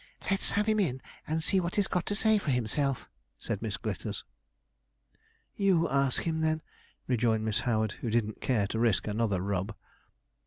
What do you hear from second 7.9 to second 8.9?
who didn't care to